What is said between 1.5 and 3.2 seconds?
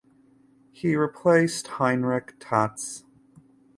Heinrich Tats.